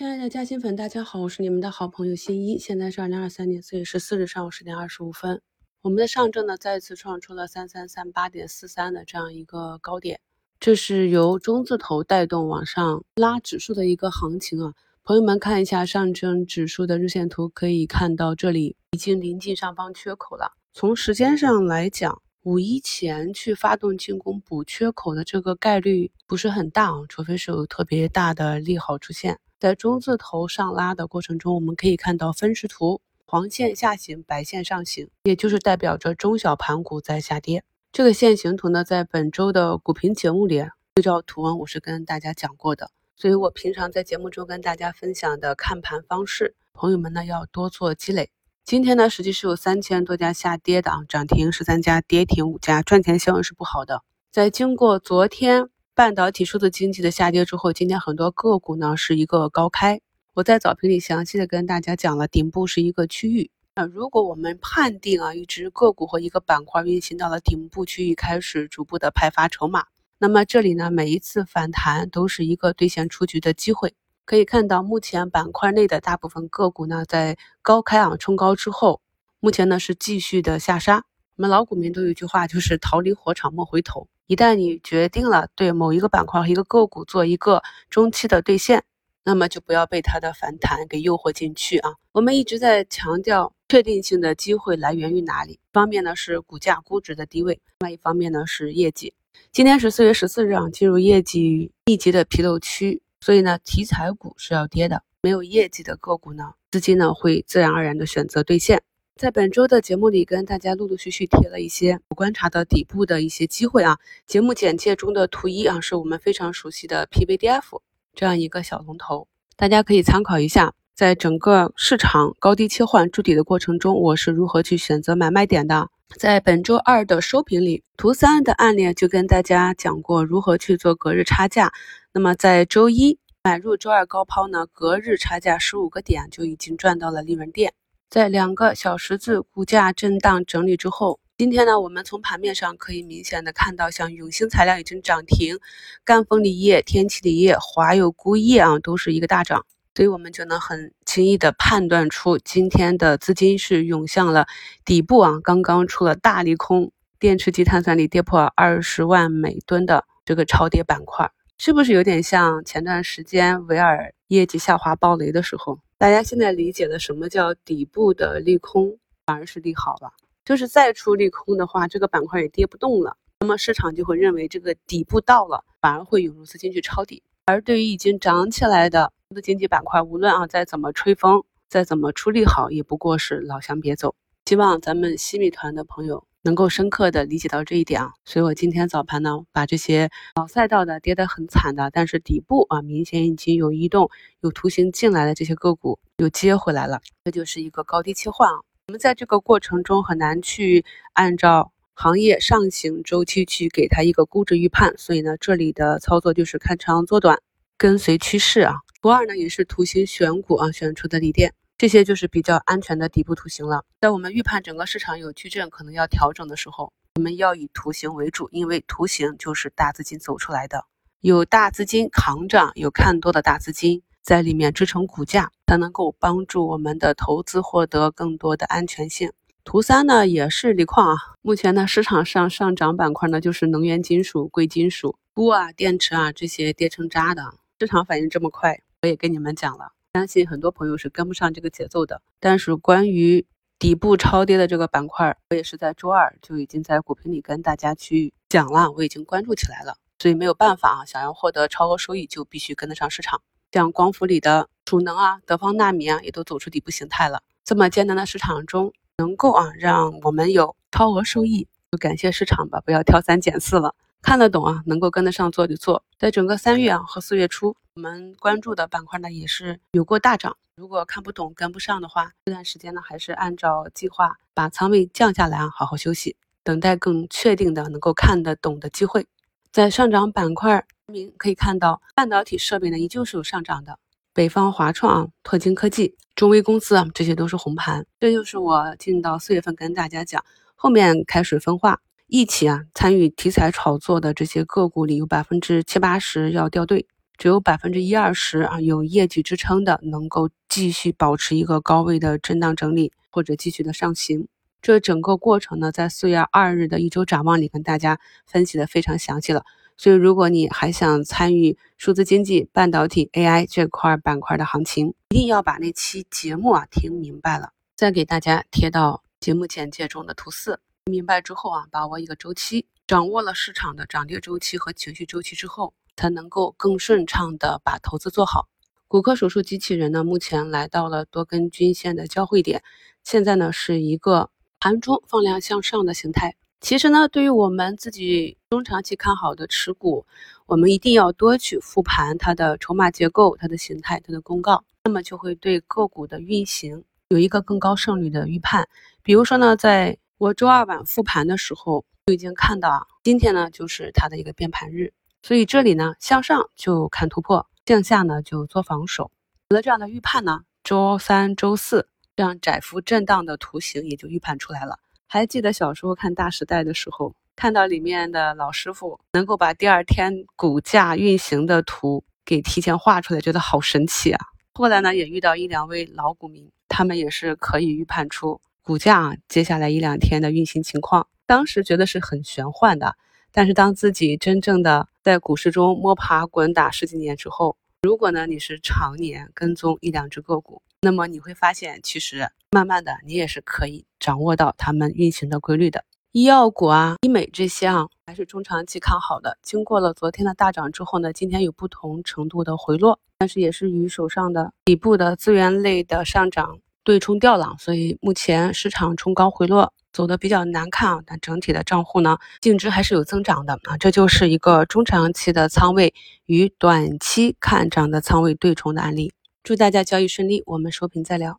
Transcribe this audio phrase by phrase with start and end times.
[0.00, 2.58] 亲爱的嘉兴粉，大家好，我是你们的好朋友新一。
[2.58, 5.42] 现在是二零二三年四月十四日上午十点二十五分。
[5.82, 10.18] 我们的上证呢再次创出了三三三八点四三的这样一个高点，
[10.58, 14.72] 这是由中字头带动往上拉指数的一个行情啊。
[15.02, 20.54] 朋友们看一下上证指数的日线图，可以看到这里已经临近上方缺口了。
[20.72, 29.38] 从时间上来讲，五一前去发动进攻补缺口的这个概率不是很大啊，除非是有特别大的利好出现。
[29.60, 37.62] 在中字头上拉的过程中，我们可以看到分时图黄线下行，白线上行，也就是代表着中小盘股在下跌。
[37.92, 40.64] 这个线形图呢，在本周的股评节目里
[40.94, 48.30] 对照图文我是跟大家讲过的，所以我平常在节目中跟大家分享的看盘方式，朋友们呢要多做积累。
[48.64, 54.02] 今天呢，实际是有三千多家下跌的啊，涨停十三家，跌停五家，赚钱效应是不好的。
[54.30, 55.68] 在经过昨天
[56.00, 60.00] 半导体数字经济的下跌之后，今天很多个股呢是一个高开。
[60.32, 63.50] 我在早评里详细的跟大家讲了，顶部是一个区域。
[63.74, 73.92] 那如果我们判定啊，一只个股或一个板块运行到了顶部区域，开始逐步的派发筹码，那么这里呢，每一次反弹都是一个兑现出局的机会。
[74.24, 79.02] 可以看到，目前板块内的大部分个股呢，在高开啊冲高之后，
[79.38, 81.04] 目前呢是继续的下杀。
[81.36, 84.08] 我们老股民都有一句话，就是逃离火场莫回头。
[84.30, 88.84] 一旦你决定了对某一个板块和一个个股做一个中期的兑现，
[89.24, 91.94] 那么就不要被它的反弹给诱惑进去啊。
[92.12, 95.54] 我们一直在强调，确定性的机会来源于哪里？
[95.54, 99.12] 一方面呢是股价估值的低位，另外一方面呢是业绩。
[99.50, 103.02] 今天是四月十四日啊，进入业绩密集的披露区。
[103.20, 108.80] 所以呢，题材股是要跌的，没有业绩的个股呢，资金呢会自然而然的选择兑现。
[109.20, 113.98] 在本周的节目里，跟大家陆陆续续贴了一些我观察的底部的一些机会啊。
[114.26, 117.82] 节目简介中的图一啊，是我们非常熟悉的 PVDF
[118.14, 120.72] 这样一个小龙头，大家可以参考一下。
[120.94, 125.90] 在整个市场高低切换筑底的过程中，我是如何去选择买卖点的。
[126.16, 131.74] 在本周二的收评里，图三的案例就跟大家讲过如何去做隔日差价。
[132.14, 137.74] 那么在周一买入周二高抛呢，隔日差价十五个点就已经赚到了利润点。
[138.10, 145.60] 在两个小十字股价震荡整理之后，今天呢，我们从盘面上可以明显的看到，像永兴材料已经涨停，
[146.04, 149.64] 赣锋锂业、天齐锂业、华友钴业啊，都是一个大涨。
[149.94, 154.48] 所以我们就能很轻易的判断出，今天的资金是涌向了
[154.84, 156.90] 底部啊，刚刚出了大利空，
[157.20, 165.78] 电池级碳酸锂跌破二十万每吨的这个超跌板块，是不是有点像前段时间维尔业绩下滑暴雷的时候？
[166.00, 170.10] 大家现在理解的什么叫底部的利空反而是利好了，
[170.46, 179.12] 就是再出利空的话，这个板块也跌不动了，那么市场就会认为这个底部到了，反而会涌入资金去抄底，而对于已经涨起来的。
[179.28, 184.14] 的经济板块，无论啊再怎么吹风，再怎么出利好，也不过是老乡别走。
[184.46, 188.12] 希望咱们西米团的朋友能够深刻的理解到这一点啊。
[188.24, 197.00] 所以我今天早盘呢，把这些老赛道的跌得很惨的，但是底部啊明显已经有移动、有图形进来的这些个股又接回来了。
[197.24, 198.60] 这就是一个高低切换啊。
[198.88, 207.38] 我们在这个过程中很难去按照行业上行周期去给它一个估值预判，所以呢，这里的操作就是看长做短，
[207.76, 208.76] 跟随趋势啊。
[209.00, 213.86] 图二呢也是图形选股啊选出的锂电，这些就是比较安全的底部图形了。
[214.02, 220.84] 在我们预判整个市场有矩阵可能要调整的时候，我们要以图形为主，因为图形就是大资金走出来的，
[221.22, 229.32] 有大资金扛着，有看多的大资金在里面支撑股价，它能够帮助我们的投资获得更多的安全性。
[229.64, 238.82] 图三呢也是锂矿啊，目前呢市场上上涨板块呢就是能源金属、贵金属、钴啊、电池啊这些跌成渣的，市场反应这么快。
[239.00, 242.20] 我也跟你们讲了，相信很多朋友是跟不上这个节奏的。
[242.40, 243.46] 但是关于
[243.78, 249.96] 底部超跌的这个板块，我也是在周二就已经在股评里跟大家去讲了，我已经关注起来了。
[250.18, 253.40] 所以没有办法啊，想要获得超额收益，就必须跟得上市场。
[253.70, 257.42] 像光伏里的储能啊、德方纳米啊，也都走出底部形态了。
[257.64, 263.94] 这么艰难的市场中，能够啊让我们有超额收益，就感谢市场吧，不要挑三拣四了。
[264.22, 266.04] 看得懂啊，能够跟得上做就做。
[266.18, 270.56] 在整个三月啊和四月初，我们关注的板块呢也是有过大涨。
[270.76, 279.26] 如果看不懂跟不上的话，这段时间呢还是按照计划把仓位降下来啊，好好休息，等待更确定的能够看得懂的机会。
[279.72, 283.98] 在上涨板块，明可以看到半导体设备呢依旧是有上涨的，
[284.32, 288.06] 北方华创啊、拓晶科技、中微公司啊这些都是红盘。
[288.20, 290.44] 这就是我进到四月份跟大家讲，
[290.74, 292.00] 后面开始分化。
[292.30, 297.06] 一起啊参与题材炒作的这些个股里，有百分之七八十要掉队。
[297.36, 304.46] 只有百分之一二十啊有业绩支撑的，能够继续保持一个高位的震荡整理，或者继续的上行。
[304.82, 309.64] 这整个过程呢，在四月二日的一周展望里跟大家分析的非常详细了。
[309.96, 317.72] 所以，如果你还想参与数字经济、半导体、AI 这块板块的行情，一定要把那期节目啊听明白了。
[317.96, 320.80] 再给大家贴到节目简介中的图四。
[321.06, 328.68] 明白之后啊，把握一个周期，掌握了市场的涨跌周期和情绪周期之后，才能够更顺畅的把投资做好。
[329.08, 332.82] 骨科手术机器人呢，目前来到了多根均线的交汇点，
[333.24, 336.54] 现在呢是一个盘中放量向上的形态。
[336.80, 340.24] 其实呢，对于我们自己中长期看好的持股，
[340.66, 348.88] 我们一定要多去复盘它的筹码结构、它的形态、它的公告，那么就会对个股的运行有一个更高胜率的预判。
[349.22, 359.30] 比如说呢，在我周二晚复盘的时候就已经看到啊，今天呢就是它的一个变盘日，所以这里呢向上就看突破，向下呢就做防守。
[359.68, 364.98] 有了这样的预判呢，周三、周四这样窄幅震荡的图形也就预判出来了。
[365.28, 374.40] 还记得小时候看《大时代》的时候，看到里面的老师傅能够把第二天股价运行的图给提前画出来，觉得好神奇啊！
[374.72, 381.26] 后来呢，也遇到一两位老股民，他们也是可以预判出股价接下来一两天的运行情况。
[381.46, 383.16] 当时觉得是很玄幻的，
[383.52, 394.04] 但是当自己真正的在股市中摸爬滚打十几年之后，如果呢你是常年跟踪一两只个股，那么你会发现，其实慢慢的你也是可以。
[394.20, 399.58] 掌握到他们运行的规律的医药股啊、医美这些啊，还是中长期看好的。
[399.62, 406.78] 经过了昨天的大涨之后呢，今天有不同程度的回落，但是也是与手上的底部的资源类的上涨
[407.10, 411.20] 对冲掉了，所以目前市场冲高回落走的比较难看啊。
[411.26, 416.14] 但整体的账户呢，净值还是有增长的啊，这就是一个中长期的仓位
[416.46, 419.32] 与短期看涨的仓位对冲的案例。
[419.64, 421.58] 祝大家交易顺利，我们收评再聊。